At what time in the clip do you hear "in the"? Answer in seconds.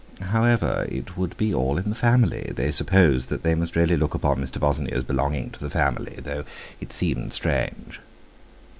1.77-1.93